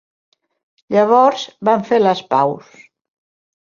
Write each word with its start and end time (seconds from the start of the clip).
Llavors 0.95 1.45
van 1.71 1.85
fer 1.91 2.03
les 2.05 2.27
paus. 2.33 2.73